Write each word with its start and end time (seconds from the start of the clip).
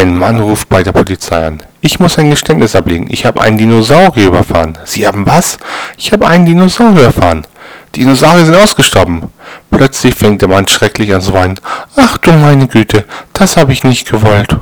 Ein 0.00 0.16
Mann 0.16 0.40
ruft 0.40 0.70
bei 0.70 0.82
der 0.82 0.92
Polizei 0.92 1.46
an. 1.46 1.62
Ich 1.82 2.00
muss 2.00 2.18
ein 2.18 2.30
Geständnis 2.30 2.74
ablegen. 2.74 3.08
Ich 3.10 3.26
habe 3.26 3.42
einen 3.42 3.58
Dinosaurier 3.58 4.28
überfahren. 4.28 4.78
Sie 4.86 5.06
haben 5.06 5.26
was? 5.26 5.58
Ich 5.98 6.10
habe 6.10 6.26
einen 6.26 6.46
Dinosaurier 6.46 7.02
überfahren. 7.02 7.46
Dinosaurier 7.94 8.46
sind 8.46 8.56
ausgestorben. 8.56 9.24
Plötzlich 9.70 10.14
fängt 10.14 10.40
der 10.40 10.48
Mann 10.48 10.66
schrecklich 10.66 11.12
an 11.14 11.20
zu 11.20 11.34
weinen. 11.34 11.60
Ach 11.96 12.16
du 12.16 12.32
meine 12.32 12.66
Güte, 12.66 13.04
das 13.34 13.58
habe 13.58 13.74
ich 13.74 13.84
nicht 13.84 14.10
gewollt. 14.10 14.56